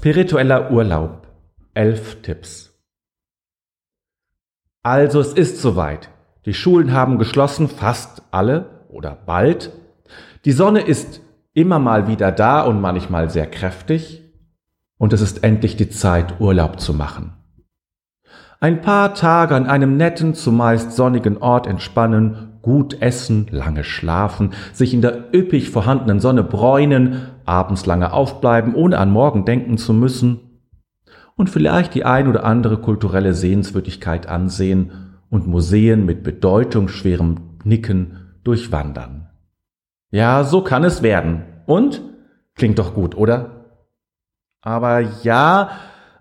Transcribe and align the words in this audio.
Spiritueller 0.00 0.70
Urlaub. 0.70 1.26
Elf 1.74 2.22
Tipps. 2.22 2.72
Also 4.82 5.20
es 5.20 5.34
ist 5.34 5.60
soweit. 5.60 6.08
Die 6.46 6.54
Schulen 6.54 6.94
haben 6.94 7.18
geschlossen, 7.18 7.68
fast 7.68 8.22
alle 8.30 8.86
oder 8.88 9.14
bald. 9.14 9.72
Die 10.46 10.52
Sonne 10.52 10.80
ist 10.80 11.20
immer 11.52 11.78
mal 11.78 12.08
wieder 12.08 12.32
da 12.32 12.62
und 12.62 12.80
manchmal 12.80 13.28
sehr 13.28 13.46
kräftig. 13.46 14.22
Und 14.96 15.12
es 15.12 15.20
ist 15.20 15.44
endlich 15.44 15.76
die 15.76 15.90
Zeit, 15.90 16.40
Urlaub 16.40 16.80
zu 16.80 16.94
machen. 16.94 17.34
Ein 18.58 18.80
paar 18.80 19.12
Tage 19.12 19.54
an 19.54 19.66
einem 19.66 19.98
netten, 19.98 20.32
zumeist 20.32 20.92
sonnigen 20.92 21.36
Ort 21.36 21.66
entspannen, 21.66 22.49
gut 22.70 23.02
essen, 23.02 23.48
lange 23.50 23.82
schlafen, 23.82 24.50
sich 24.72 24.94
in 24.94 25.02
der 25.02 25.34
üppig 25.34 25.70
vorhandenen 25.70 26.20
Sonne 26.20 26.44
bräunen, 26.44 27.22
abends 27.44 27.84
lange 27.84 28.12
aufbleiben, 28.12 28.76
ohne 28.76 28.98
an 28.98 29.10
morgen 29.10 29.44
denken 29.44 29.76
zu 29.76 29.92
müssen 29.92 30.38
und 31.34 31.50
vielleicht 31.50 31.94
die 31.94 32.04
ein 32.04 32.28
oder 32.28 32.44
andere 32.44 32.76
kulturelle 32.76 33.34
Sehenswürdigkeit 33.34 34.28
ansehen 34.28 35.16
und 35.30 35.48
Museen 35.48 36.06
mit 36.06 36.22
bedeutungsschwerem 36.22 37.58
Nicken 37.64 38.36
durchwandern. 38.44 39.30
Ja, 40.12 40.44
so 40.44 40.62
kann 40.62 40.84
es 40.84 41.02
werden. 41.02 41.42
Und? 41.66 42.02
Klingt 42.54 42.78
doch 42.78 42.94
gut, 42.94 43.16
oder? 43.16 43.64
Aber 44.60 45.00
ja, 45.00 45.70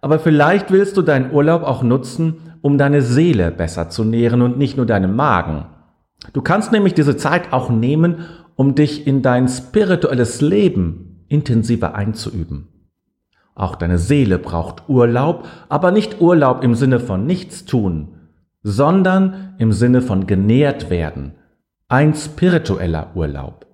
aber 0.02 0.18
vielleicht 0.18 0.72
willst 0.72 0.98
du 0.98 1.04
deinen 1.04 1.32
Urlaub 1.32 1.62
auch 1.62 1.84
nutzen, 1.84 2.58
um 2.62 2.80
deine 2.80 3.04
Seele 3.04 3.52
besser 3.52 3.90
zu 3.90 4.04
nähren 4.04 4.42
und 4.42 4.58
nicht 4.58 4.78
nur 4.78 4.88
deinen 4.88 5.16
Magen. 5.16 5.66
Du 6.34 6.42
kannst 6.42 6.72
nämlich 6.72 6.94
diese 6.94 7.18
Zeit 7.18 7.54
auch 7.54 7.70
nehmen, 7.70 8.26
um 8.56 8.76
dich 8.76 9.08
in 9.08 9.22
dein 9.22 9.48
spirituelles 9.48 10.42
Leben 10.42 11.24
intensiver 11.28 11.96
einzuüben. 11.96 12.68
Auch 13.56 13.76
deine 13.76 13.98
Seele 13.98 14.38
braucht 14.38 14.88
Urlaub, 14.88 15.48
aber 15.70 15.92
nicht 15.92 16.22
Urlaub 16.22 16.64
im 16.64 16.76
Sinne 16.76 17.00
von 17.00 17.26
nichts 17.26 17.66
tun, 17.66 18.16
sondern 18.64 19.56
im 19.58 19.72
Sinne 19.72 20.02
von 20.02 20.28
genährt 20.28 20.90
werden. 20.90 21.34
Ein 21.88 22.14
spiritueller 22.14 23.12
Urlaub. 23.16 23.66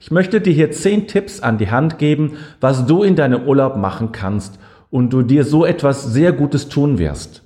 Ich 0.00 0.10
möchte 0.10 0.40
dir 0.40 0.52
hier 0.52 0.70
zehn 0.72 1.06
Tipps 1.06 1.40
an 1.40 1.58
die 1.58 1.70
Hand 1.70 1.98
geben, 1.98 2.36
was 2.60 2.86
du 2.86 3.02
in 3.02 3.16
deinem 3.16 3.46
Urlaub 3.46 3.76
machen 3.76 4.12
kannst 4.12 4.58
und 4.90 5.12
du 5.12 5.22
dir 5.22 5.44
so 5.44 5.64
etwas 5.64 6.04
sehr 6.04 6.32
Gutes 6.32 6.68
tun 6.68 6.98
wirst. 6.98 7.42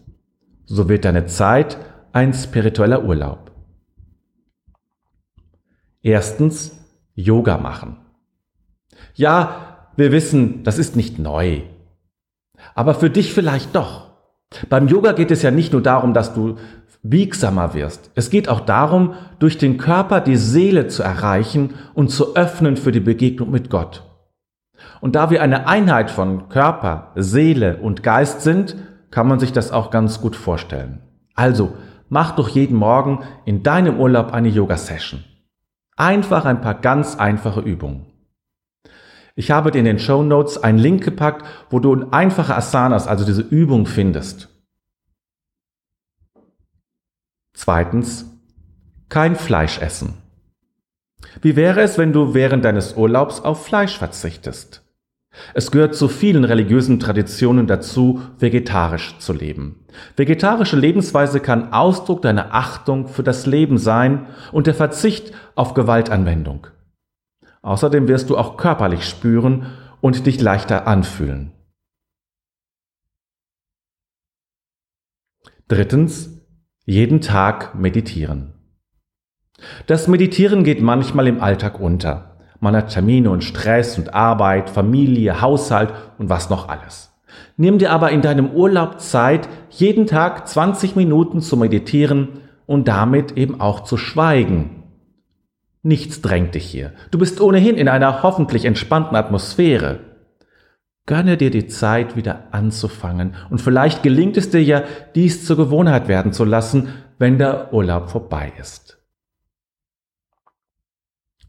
So 0.67 0.89
wird 0.89 1.05
deine 1.05 1.27
Zeit 1.27 1.77
ein 2.13 2.33
spiritueller 2.33 3.05
Urlaub. 3.05 3.52
Erstens, 6.03 6.77
Yoga 7.15 7.59
machen. 7.59 7.99
Ja, 9.15 9.89
wir 9.97 10.11
wissen, 10.11 10.65
das 10.65 10.79
ist 10.79 10.97
nicht 10.97 11.19
neu. 11.19 11.61
Aber 12.75 12.95
für 12.95 13.11
dich 13.11 13.33
vielleicht 13.33 13.75
doch. 13.77 14.11
Beim 14.69 14.89
Yoga 14.89 15.13
geht 15.13 15.31
es 15.31 15.43
ja 15.43 15.51
nicht 15.51 15.73
nur 15.73 15.83
darum, 15.83 16.13
dass 16.13 16.35
du 16.35 16.57
biegsamer 17.03 17.75
wirst. 17.75 18.11
Es 18.15 18.31
geht 18.31 18.49
auch 18.49 18.61
darum, 18.61 19.15
durch 19.39 19.59
den 19.59 19.77
Körper 19.77 20.21
die 20.21 20.37
Seele 20.37 20.89
zu 20.89 21.03
erreichen 21.03 21.75
und 21.95 22.11
zu 22.11 22.37
öffnen 22.37 22.77
für 22.77 22.93
die 22.93 23.01
Begegnung 23.01 23.51
mit 23.51 23.71
Gott. 23.71 24.05
Und 25.01 25.15
da 25.15 25.31
wir 25.31 25.43
eine 25.43 25.67
Einheit 25.67 26.11
von 26.11 26.49
Körper, 26.49 27.13
Seele 27.17 27.79
und 27.79 28.03
Geist 28.03 28.43
sind, 28.43 28.77
kann 29.11 29.29
man 29.29 29.41
sich 29.41 29.53
das 29.53 29.73
auch 29.73 29.91
ganz 29.91 30.21
gut 30.21 30.37
vorstellen. 30.37 31.01
Also, 31.35 31.75
mach 32.09 32.37
doch 32.37 32.49
jeden 32.49 32.77
Morgen 32.77 33.21
in 33.45 33.63
deinem 33.63 33.99
Urlaub 33.99 34.33
eine 34.33 34.49
Yoga-Session. 34.49 35.25
Einfach 36.03 36.47
ein 36.47 36.61
paar 36.61 36.75
ganz 36.75 37.15
einfache 37.15 37.61
Übungen. 37.61 38.07
Ich 39.37 39.53
habe 39.53 39.71
dir 39.71 39.79
in 39.79 39.85
den 39.85 40.01
Show 40.01 40.25
Notes 40.25 40.61
einen 40.61 40.79
Link 40.79 41.05
gepackt, 41.05 41.47
wo 41.71 41.79
du 41.79 42.11
einfache 42.11 42.57
Asanas, 42.57 43.07
also 43.07 43.25
diese 43.25 43.43
Übung 43.43 43.87
findest. 43.87 44.49
Zweitens, 47.55 48.27
kein 49.11 49.37
Fleisch 49.37 49.79
essen. 49.79 50.15
Wie 51.41 51.55
wäre 51.55 51.83
es, 51.83 51.99
wenn 51.99 52.13
du 52.13 52.35
während 52.35 52.65
deines 52.65 52.97
Urlaubs 52.97 53.41
auf 53.41 53.65
Fleisch 53.65 53.97
verzichtest? 53.97 54.82
Es 55.55 55.71
gehört 55.71 55.95
zu 55.95 56.09
vielen 56.09 56.45
religiösen 56.45 57.01
Traditionen 57.01 57.67
dazu, 57.67 58.21
vegetarisch 58.39 59.17
zu 59.19 59.33
leben. 59.33 59.87
Vegetarische 60.17 60.77
Lebensweise 60.77 61.41
kann 61.41 61.73
Ausdruck 61.73 62.23
deiner 62.23 62.55
Achtung 62.55 63.09
für 63.09 63.23
das 63.23 63.47
Leben 63.47 63.79
sein 63.79 64.27
und 64.53 64.67
der 64.67 64.75
Verzicht 64.75 65.33
auf 65.55 65.75
Gewaltanwendung. 65.75 66.67
Außerdem 67.63 68.09
wirst 68.09 68.29
du 68.29 68.37
auch 68.37 68.57
körperlich 68.57 69.05
spüren 69.09 69.67
und 70.01 70.27
dich 70.27 70.41
leichter 70.41 70.87
anfühlen. 70.87 71.53
Drittens, 75.69 76.43
jeden 76.85 77.21
Tag 77.21 77.75
meditieren. 77.75 78.55
Das 79.87 80.09
Meditieren 80.09 80.65
geht 80.65 80.83
manchmal 80.83 81.29
im 81.29 81.41
Alltag 81.41 81.81
unter. 81.81 82.32
Man 82.63 82.77
hat 82.77 82.93
Termine 82.93 83.29
und 83.29 83.43
Stress 83.43 83.99
und 83.99 84.15
Arbeit, 84.15 84.71
Familie, 84.71 85.41
Haushalt 85.41 85.93
und 86.19 86.29
was 86.29 86.49
noch 86.49 86.69
alles. 86.69 87.13
Nimm 87.57 87.79
dir 87.79 87.91
aber 87.91 88.13
in 88.13 88.23
deinem 88.23 88.53
Urlaub 88.53 89.01
Zeit, 89.01 89.49
jeden 89.69 90.07
Tag 90.07 90.47
20 90.47 90.95
Minuten 90.95 91.41
zu 91.41 91.57
meditieren 91.57 92.29
und 92.67 92.87
damit 92.87 93.37
eben 93.37 93.61
auch 93.61 93.81
zu 93.81 93.97
schweigen. 93.97 94.85
Nichts 95.83 96.23
drängt 96.23 96.55
dich 96.55 96.65
hier. 96.65 96.93
Du 97.11 97.19
bist 97.19 97.41
ohnehin 97.41 97.77
in 97.77 97.89
einer 97.89 98.23
hoffentlich 98.23 98.65
entspannten 98.65 99.17
Atmosphäre. 99.17 99.99
Gönne 101.07 101.37
dir 101.37 101.51
die 101.51 101.67
Zeit, 101.67 102.15
wieder 102.15 102.45
anzufangen, 102.53 103.35
und 103.51 103.61
vielleicht 103.61 104.05
gelingt 104.05 104.37
es 104.37 104.51
dir 104.51 104.63
ja, 104.63 104.85
dies 105.17 105.45
zur 105.45 105.57
Gewohnheit 105.57 106.07
werden 106.07 106.33
zu 106.33 106.45
lassen, 106.45 106.91
wenn 107.19 107.39
der 107.39 107.75
Urlaub 107.75 108.09
vorbei 108.09 108.53
ist. 108.57 108.99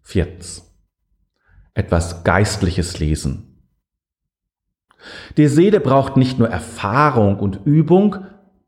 Viertens 0.01 0.72
etwas 1.73 2.23
Geistliches 2.23 2.99
lesen. 2.99 3.53
Die 5.37 5.47
Seele 5.47 5.79
braucht 5.79 6.17
nicht 6.17 6.39
nur 6.39 6.49
Erfahrung 6.49 7.39
und 7.39 7.61
Übung, 7.65 8.17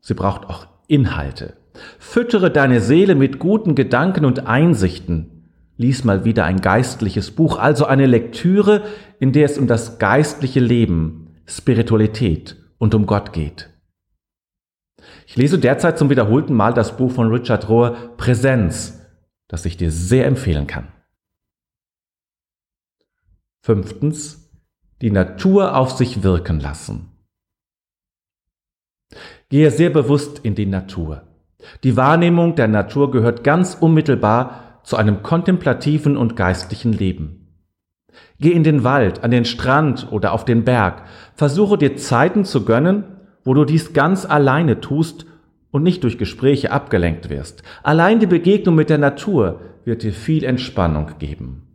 sie 0.00 0.14
braucht 0.14 0.46
auch 0.46 0.66
Inhalte. 0.86 1.56
Füttere 1.98 2.50
deine 2.50 2.80
Seele 2.80 3.14
mit 3.14 3.38
guten 3.38 3.74
Gedanken 3.74 4.24
und 4.24 4.46
Einsichten. 4.46 5.50
Lies 5.76 6.04
mal 6.04 6.24
wieder 6.24 6.44
ein 6.44 6.60
geistliches 6.60 7.30
Buch, 7.30 7.58
also 7.58 7.84
eine 7.84 8.06
Lektüre, 8.06 8.84
in 9.18 9.32
der 9.32 9.44
es 9.44 9.58
um 9.58 9.66
das 9.66 9.98
geistliche 9.98 10.60
Leben, 10.60 11.34
Spiritualität 11.46 12.56
und 12.78 12.94
um 12.94 13.06
Gott 13.06 13.32
geht. 13.32 13.70
Ich 15.26 15.36
lese 15.36 15.58
derzeit 15.58 15.98
zum 15.98 16.08
wiederholten 16.08 16.54
Mal 16.54 16.72
das 16.72 16.96
Buch 16.96 17.12
von 17.12 17.30
Richard 17.30 17.68
Rohr 17.68 18.16
Präsenz, 18.16 19.00
das 19.48 19.66
ich 19.66 19.76
dir 19.76 19.90
sehr 19.90 20.26
empfehlen 20.26 20.66
kann. 20.66 20.88
Fünftens, 23.66 24.48
die 25.02 25.10
Natur 25.10 25.76
auf 25.76 25.90
sich 25.90 26.22
wirken 26.22 26.60
lassen. 26.60 27.08
Gehe 29.48 29.72
sehr 29.72 29.90
bewusst 29.90 30.38
in 30.44 30.54
die 30.54 30.66
Natur. 30.66 31.24
Die 31.82 31.96
Wahrnehmung 31.96 32.54
der 32.54 32.68
Natur 32.68 33.10
gehört 33.10 33.42
ganz 33.42 33.74
unmittelbar 33.74 34.80
zu 34.84 34.96
einem 34.96 35.24
kontemplativen 35.24 36.16
und 36.16 36.36
geistlichen 36.36 36.92
Leben. 36.92 37.56
Geh 38.38 38.52
in 38.52 38.62
den 38.62 38.84
Wald, 38.84 39.24
an 39.24 39.32
den 39.32 39.44
Strand 39.44 40.12
oder 40.12 40.30
auf 40.30 40.44
den 40.44 40.62
Berg. 40.62 41.02
Versuche 41.34 41.76
dir 41.76 41.96
Zeiten 41.96 42.44
zu 42.44 42.64
gönnen, 42.64 43.16
wo 43.42 43.52
du 43.52 43.64
dies 43.64 43.92
ganz 43.92 44.24
alleine 44.24 44.80
tust 44.80 45.26
und 45.72 45.82
nicht 45.82 46.04
durch 46.04 46.18
Gespräche 46.18 46.70
abgelenkt 46.70 47.30
wirst. 47.30 47.64
Allein 47.82 48.20
die 48.20 48.26
Begegnung 48.26 48.76
mit 48.76 48.90
der 48.90 48.98
Natur 48.98 49.60
wird 49.84 50.04
dir 50.04 50.12
viel 50.12 50.44
Entspannung 50.44 51.18
geben. 51.18 51.65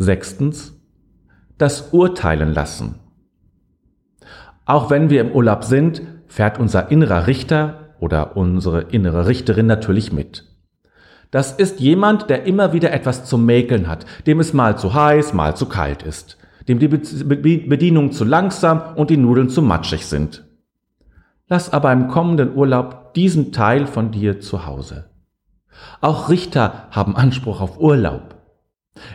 Sechstens, 0.00 0.80
das 1.58 1.92
Urteilen 1.92 2.54
lassen. 2.54 2.94
Auch 4.64 4.88
wenn 4.88 5.10
wir 5.10 5.20
im 5.20 5.32
Urlaub 5.32 5.62
sind, 5.62 6.00
fährt 6.26 6.58
unser 6.58 6.90
innerer 6.90 7.26
Richter 7.26 7.90
oder 7.98 8.34
unsere 8.34 8.80
innere 8.80 9.26
Richterin 9.26 9.66
natürlich 9.66 10.10
mit. 10.10 10.46
Das 11.30 11.52
ist 11.52 11.80
jemand, 11.80 12.30
der 12.30 12.44
immer 12.44 12.72
wieder 12.72 12.94
etwas 12.94 13.26
zu 13.26 13.36
mäkeln 13.36 13.88
hat, 13.88 14.06
dem 14.26 14.40
es 14.40 14.54
mal 14.54 14.78
zu 14.78 14.94
heiß, 14.94 15.34
mal 15.34 15.54
zu 15.54 15.66
kalt 15.66 16.02
ist, 16.02 16.38
dem 16.66 16.78
die 16.78 16.88
Bedienungen 16.88 18.12
zu 18.12 18.24
langsam 18.24 18.96
und 18.96 19.10
die 19.10 19.18
Nudeln 19.18 19.50
zu 19.50 19.60
matschig 19.60 20.06
sind. 20.06 20.46
Lass 21.46 21.74
aber 21.74 21.92
im 21.92 22.08
kommenden 22.08 22.56
Urlaub 22.56 23.12
diesen 23.12 23.52
Teil 23.52 23.86
von 23.86 24.12
dir 24.12 24.40
zu 24.40 24.64
Hause. 24.64 25.10
Auch 26.00 26.30
Richter 26.30 26.86
haben 26.90 27.16
Anspruch 27.16 27.60
auf 27.60 27.78
Urlaub. 27.78 28.39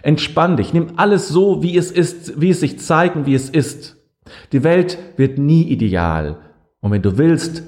Entspann 0.02 0.58
dich, 0.58 0.74
nimm 0.74 0.94
alles 0.98 1.28
so, 1.30 1.62
wie 1.62 1.78
es 1.78 1.92
ist, 1.92 2.40
wie 2.40 2.50
es 2.50 2.60
sich 2.60 2.80
zeigt 2.80 3.16
und 3.16 3.26
wie 3.26 3.36
es 3.36 3.50
ist. 3.50 3.98
Die 4.52 4.64
Welt 4.64 4.98
wird 5.18 5.38
nie 5.38 5.64
ideal. 5.64 6.38
Und 6.80 6.92
wenn 6.92 7.02
du 7.02 7.18
willst, 7.18 7.64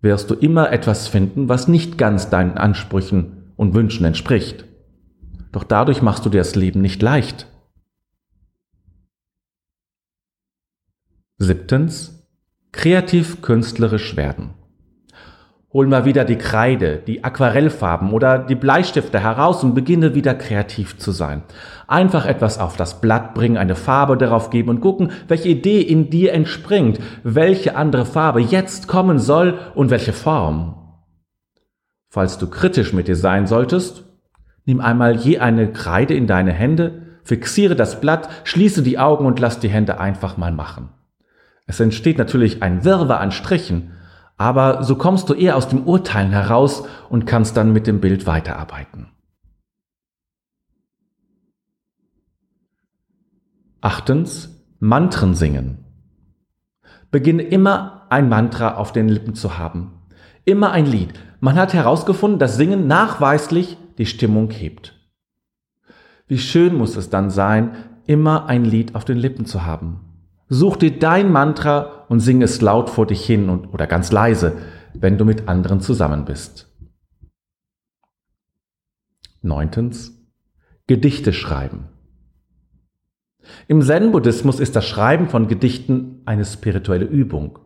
wirst 0.00 0.30
du 0.30 0.34
immer 0.34 0.70
etwas 0.72 1.08
finden, 1.08 1.48
was 1.48 1.68
nicht 1.68 1.98
ganz 1.98 2.30
deinen 2.30 2.56
Ansprüchen 2.56 3.52
und 3.56 3.74
Wünschen 3.74 4.04
entspricht. 4.04 4.64
Doch 5.52 5.64
dadurch 5.64 6.02
machst 6.02 6.24
du 6.24 6.30
dir 6.30 6.38
das 6.38 6.54
Leben 6.54 6.80
nicht 6.80 7.02
leicht. 7.02 7.46
Siebtens, 11.38 12.28
kreativ 12.72 13.42
künstlerisch 13.42 14.16
werden. 14.16 14.54
Hol 15.70 15.86
mal 15.86 16.06
wieder 16.06 16.24
die 16.24 16.38
Kreide, 16.38 16.96
die 17.06 17.24
Aquarellfarben 17.24 18.12
oder 18.12 18.38
die 18.38 18.54
Bleistifte 18.54 19.20
heraus 19.20 19.62
und 19.62 19.74
beginne 19.74 20.14
wieder 20.14 20.34
kreativ 20.34 20.96
zu 20.96 21.12
sein. 21.12 21.42
Einfach 21.86 22.24
etwas 22.24 22.58
auf 22.58 22.78
das 22.78 23.02
Blatt 23.02 23.34
bringen, 23.34 23.58
eine 23.58 23.74
Farbe 23.74 24.16
darauf 24.16 24.48
geben 24.48 24.70
und 24.70 24.80
gucken, 24.80 25.12
welche 25.28 25.50
Idee 25.50 25.82
in 25.82 26.08
dir 26.08 26.32
entspringt, 26.32 27.00
welche 27.22 27.76
andere 27.76 28.06
Farbe 28.06 28.40
jetzt 28.40 28.88
kommen 28.88 29.18
soll 29.18 29.58
und 29.74 29.90
welche 29.90 30.14
Form. 30.14 30.74
Falls 32.08 32.38
du 32.38 32.48
kritisch 32.48 32.94
mit 32.94 33.06
dir 33.06 33.16
sein 33.16 33.46
solltest, 33.46 34.04
nimm 34.64 34.80
einmal 34.80 35.16
je 35.16 35.38
eine 35.38 35.70
Kreide 35.70 36.14
in 36.14 36.26
deine 36.26 36.52
Hände, 36.52 37.02
fixiere 37.24 37.76
das 37.76 38.00
Blatt, 38.00 38.30
schließe 38.44 38.82
die 38.82 38.98
Augen 38.98 39.26
und 39.26 39.38
lass 39.38 39.60
die 39.60 39.68
Hände 39.68 40.00
einfach 40.00 40.38
mal 40.38 40.52
machen. 40.52 40.88
Es 41.66 41.78
entsteht 41.78 42.16
natürlich 42.16 42.62
ein 42.62 42.86
Wirrwarr 42.86 43.20
an 43.20 43.32
Strichen, 43.32 43.92
aber 44.38 44.84
so 44.84 44.94
kommst 44.96 45.28
du 45.28 45.34
eher 45.34 45.56
aus 45.56 45.68
dem 45.68 45.82
Urteilen 45.82 46.30
heraus 46.30 46.84
und 47.10 47.26
kannst 47.26 47.56
dann 47.56 47.72
mit 47.72 47.86
dem 47.86 48.00
Bild 48.00 48.26
weiterarbeiten. 48.26 49.08
Achtens, 53.80 54.64
Mantren 54.78 55.34
singen. 55.34 55.84
Beginne 57.10 57.42
immer 57.42 58.06
ein 58.10 58.28
Mantra 58.28 58.76
auf 58.76 58.92
den 58.92 59.08
Lippen 59.08 59.34
zu 59.34 59.58
haben. 59.58 60.02
Immer 60.44 60.70
ein 60.72 60.86
Lied. 60.86 61.12
Man 61.40 61.56
hat 61.56 61.74
herausgefunden, 61.74 62.38
dass 62.38 62.56
Singen 62.56 62.86
nachweislich 62.86 63.76
die 63.98 64.06
Stimmung 64.06 64.50
hebt. 64.50 64.94
Wie 66.26 66.38
schön 66.38 66.76
muss 66.76 66.96
es 66.96 67.10
dann 67.10 67.30
sein, 67.30 67.76
immer 68.06 68.46
ein 68.46 68.64
Lied 68.64 68.94
auf 68.94 69.04
den 69.04 69.18
Lippen 69.18 69.46
zu 69.46 69.64
haben. 69.64 70.07
Such 70.48 70.76
dir 70.76 70.98
dein 70.98 71.30
Mantra 71.30 72.06
und 72.08 72.20
sing 72.20 72.40
es 72.42 72.60
laut 72.62 72.88
vor 72.88 73.06
dich 73.06 73.24
hin 73.24 73.50
und, 73.50 73.72
oder 73.74 73.86
ganz 73.86 74.10
leise, 74.12 74.56
wenn 74.94 75.18
du 75.18 75.24
mit 75.24 75.48
anderen 75.48 75.80
zusammen 75.80 76.24
bist. 76.24 76.68
Neuntens. 79.42 80.14
Gedichte 80.86 81.34
schreiben. 81.34 81.88
Im 83.66 83.82
Zen-Buddhismus 83.82 84.58
ist 84.58 84.74
das 84.74 84.86
Schreiben 84.86 85.28
von 85.28 85.48
Gedichten 85.48 86.22
eine 86.24 86.46
spirituelle 86.46 87.04
Übung. 87.04 87.58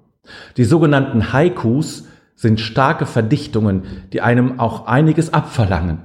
Die 0.56 0.64
sogenannten 0.64 1.32
Haikus 1.32 2.08
sind 2.35 2.58
starke 2.58 3.06
Verdichtungen, 3.06 3.85
die 4.12 4.20
einem 4.20 4.58
auch 4.58 4.87
einiges 4.87 5.32
abverlangen. 5.32 6.02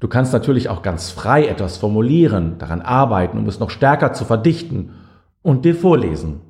Du 0.00 0.08
kannst 0.08 0.32
natürlich 0.32 0.68
auch 0.68 0.82
ganz 0.82 1.10
frei 1.10 1.46
etwas 1.46 1.76
formulieren, 1.76 2.58
daran 2.58 2.82
arbeiten, 2.82 3.38
um 3.38 3.46
es 3.46 3.60
noch 3.60 3.70
stärker 3.70 4.12
zu 4.12 4.24
verdichten 4.24 4.90
und 5.42 5.64
dir 5.64 5.74
vorlesen. 5.74 6.40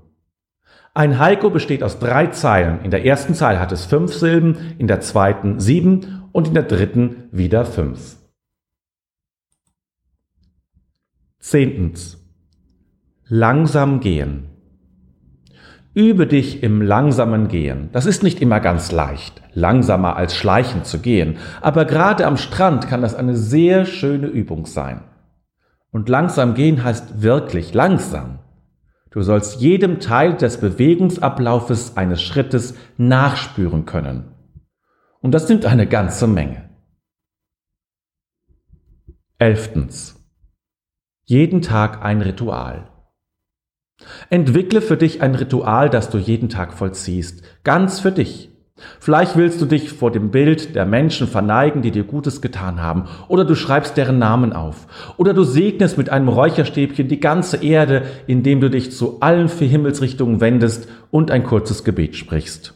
Ein 0.93 1.19
Haiku 1.19 1.51
besteht 1.51 1.83
aus 1.83 1.99
drei 1.99 2.27
Zeilen. 2.29 2.83
In 2.85 2.91
der 2.91 3.07
ersten 3.07 3.35
Zeile 3.35 3.61
hat 3.61 3.71
es 3.71 3.85
fünf 3.85 4.13
Silben, 4.13 4.75
in 4.79 4.89
der 4.89 5.01
zweiten 5.01 5.61
sieben 5.61 6.25
und 6.33 6.49
in 6.49 6.55
der 6.55 6.65
dritten 6.65 7.29
wieder 7.31 7.65
fünf. 7.65 8.17
Zehntens. 11.39 12.19
Langsam 13.29 14.01
gehen. 14.01 14.49
Übe 15.95 16.27
dich 16.27 16.63
im 16.63 16.83
langsamen 16.83 17.49
Gehen. 17.49 17.89
Das 17.93 18.07
ist 18.07 18.23
nicht 18.23 18.41
immer 18.41 18.61
ganz 18.61 18.93
leicht, 18.93 19.43
langsamer 19.55 20.17
als 20.17 20.37
schleichend 20.37 20.87
zu 20.87 21.01
gehen, 21.01 21.39
aber 21.61 21.85
gerade 21.85 22.27
am 22.27 22.37
Strand 22.37 22.87
kann 22.87 23.03
das 23.03 23.17
eine 23.17 23.37
sehr 23.37 23.87
schöne 23.87 24.29
Übung 24.29 24.67
sein. 24.67 25.03
Und 25.91 26.09
langsam 26.09 26.55
gehen 26.55 26.85
heißt 26.85 27.23
wirklich 27.23 27.75
langsam. 27.75 28.39
Du 29.11 29.23
sollst 29.23 29.61
jedem 29.61 29.99
Teil 29.99 30.37
des 30.37 30.61
Bewegungsablaufes 30.61 31.97
eines 31.97 32.23
Schrittes 32.23 32.75
nachspüren 32.97 33.85
können. 33.85 34.35
Und 35.21 35.33
das 35.33 35.49
nimmt 35.49 35.67
eine 35.67 35.87
ganze 35.87 36.27
Menge. 36.27 36.71
Elftens. 39.39 40.17
Jeden 41.25 41.63
Tag 41.63 42.03
ein 42.03 42.23
Ritual. 42.23 42.91
Entwickle 44.31 44.81
für 44.81 44.97
dich 44.97 45.23
ein 45.23 45.35
Ritual, 45.35 45.91
das 45.91 46.11
du 46.11 46.19
jeden 46.19 46.49
Tag 46.49 46.73
vollziehst, 46.73 47.43
ganz 47.65 48.01
für 48.01 48.13
dich. 48.13 48.51
Vielleicht 48.99 49.37
willst 49.37 49.61
du 49.61 49.67
dich 49.67 49.93
vor 49.93 50.11
dem 50.11 50.31
Bild 50.31 50.75
der 50.75 50.87
Menschen 50.87 51.27
verneigen, 51.27 51.83
die 51.83 51.91
dir 51.91 52.05
Gutes 52.05 52.41
getan 52.41 52.83
haben, 52.83 53.05
oder 53.29 53.45
du 53.45 53.55
schreibst 53.55 53.97
deren 53.97 54.19
Namen 54.19 54.53
auf, 54.53 54.87
oder 55.17 55.35
du 55.35 55.45
segnest 55.45 55.99
mit 55.99 56.11
einem 56.11 56.29
Räucherstäbchen 56.29 57.09
die 57.09 57.21
ganze 57.21 57.59
Erde, 57.59 58.03
indem 58.27 58.61
du 58.61 58.71
dich 58.71 58.93
zu 58.93 59.21
allen 59.21 59.49
vier 59.49 59.69
Himmelsrichtungen 59.69 60.41
wendest 60.41 60.89
und 61.11 61.31
ein 61.31 61.45
kurzes 61.45 61.85
Gebet 61.85 62.17
sprichst. 62.17 62.75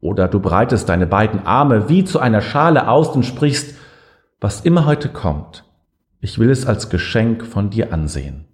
Oder 0.00 0.28
du 0.28 0.40
breitest 0.40 0.88
deine 0.88 1.06
beiden 1.06 1.46
Arme 1.46 1.88
wie 1.88 2.04
zu 2.04 2.18
einer 2.18 2.40
Schale 2.40 2.88
aus 2.88 3.08
und 3.14 3.24
sprichst, 3.24 3.76
was 4.40 4.62
immer 4.62 4.86
heute 4.86 5.08
kommt, 5.08 5.64
ich 6.20 6.38
will 6.38 6.50
es 6.50 6.66
als 6.66 6.90
Geschenk 6.90 7.46
von 7.46 7.70
dir 7.70 7.92
ansehen. 7.92 8.51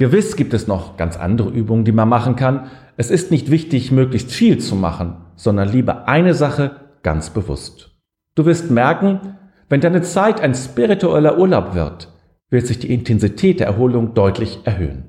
Gewiss 0.00 0.34
gibt 0.34 0.54
es 0.54 0.66
noch 0.66 0.96
ganz 0.96 1.18
andere 1.18 1.50
Übungen, 1.50 1.84
die 1.84 1.92
man 1.92 2.08
machen 2.08 2.34
kann. 2.34 2.70
Es 2.96 3.10
ist 3.10 3.30
nicht 3.30 3.50
wichtig, 3.50 3.92
möglichst 3.92 4.32
viel 4.32 4.56
zu 4.56 4.74
machen, 4.74 5.18
sondern 5.36 5.68
lieber 5.68 6.08
eine 6.08 6.32
Sache 6.32 6.76
ganz 7.02 7.28
bewusst. 7.28 7.90
Du 8.34 8.46
wirst 8.46 8.70
merken, 8.70 9.36
wenn 9.68 9.82
deine 9.82 10.00
Zeit 10.00 10.40
ein 10.40 10.54
spiritueller 10.54 11.36
Urlaub 11.36 11.74
wird, 11.74 12.08
wird 12.48 12.66
sich 12.66 12.78
die 12.78 12.90
Intensität 12.94 13.60
der 13.60 13.66
Erholung 13.66 14.14
deutlich 14.14 14.60
erhöhen. 14.64 15.04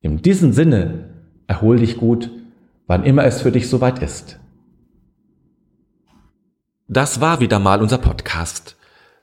In 0.00 0.22
diesem 0.22 0.52
Sinne, 0.52 1.10
erhol 1.48 1.80
dich 1.80 1.96
gut, 1.96 2.30
wann 2.86 3.02
immer 3.02 3.24
es 3.24 3.42
für 3.42 3.50
dich 3.50 3.68
soweit 3.68 3.98
ist. 4.00 4.38
Das 6.86 7.20
war 7.20 7.40
wieder 7.40 7.58
mal 7.58 7.82
unser 7.82 7.98
Podcast. 7.98 8.73